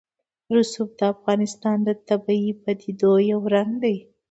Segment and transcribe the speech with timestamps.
[0.55, 3.97] رسوب د افغانستان د طبیعي پدیدو یو رنګ دی.